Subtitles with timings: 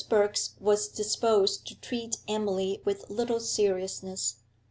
[0.09, 4.37] Birks was disposed to treat Emily with little seriousness.